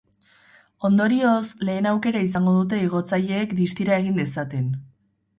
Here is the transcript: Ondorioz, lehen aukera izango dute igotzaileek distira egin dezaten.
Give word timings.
Ondorioz, 0.87 1.41
lehen 1.67 1.87
aukera 1.89 2.21
izango 2.27 2.53
dute 2.55 2.79
igotzaileek 2.85 3.53
distira 3.61 3.99
egin 4.05 4.17
dezaten. 4.23 4.65